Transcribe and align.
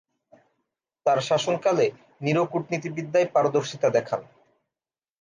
তার 1.05 1.19
শাসনকালে 1.27 1.85
নিরো 2.21 2.43
কূটনীতিবিদ্যায় 2.51 3.27
পারদর্শীতা 3.35 3.89
দেখান। 3.89 4.21